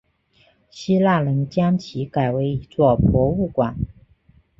[0.71, 3.77] 希腊人将其改为一座博物馆。